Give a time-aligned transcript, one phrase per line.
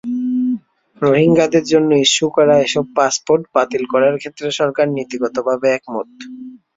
[1.01, 6.09] রোহিঙ্গাদের জন্য ইস্যু করা এসব পাসপোর্ট বাতিল করার ক্ষেত্রে সরকার নীতিগতভাবে একমত।